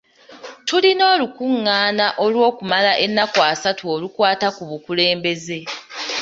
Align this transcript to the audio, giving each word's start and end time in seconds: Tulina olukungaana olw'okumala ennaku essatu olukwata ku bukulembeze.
Tulina 0.67 1.03
olukungaana 1.13 2.05
olw'okumala 2.23 2.91
ennaku 3.05 3.39
essatu 3.51 3.83
olukwata 3.95 4.47
ku 4.55 4.63
bukulembeze. 4.69 5.59